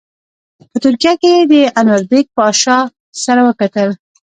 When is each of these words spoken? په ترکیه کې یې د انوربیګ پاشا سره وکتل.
په 0.71 0.77
ترکیه 0.83 1.13
کې 1.21 1.29
یې 1.35 1.41
د 1.51 1.53
انوربیګ 1.79 2.25
پاشا 2.37 2.77
سره 3.23 3.41
وکتل. 3.47 3.89